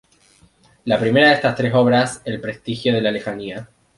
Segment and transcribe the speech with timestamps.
[0.85, 3.69] La primera de estas tres obras, "El prestigio de la lejanía.